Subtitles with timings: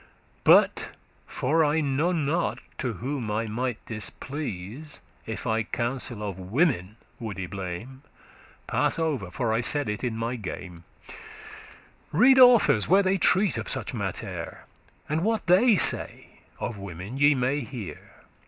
[0.43, 0.93] But,
[1.27, 6.95] for I n'ot* to whom I might displease *know not If I counsel of women
[7.19, 8.01] woulde blame,
[8.65, 11.19] Pass over, for I said it in my game.* *jest
[12.11, 14.65] Read authors, where they treat of such mattere
[15.07, 18.23] And what they say of women ye may hear.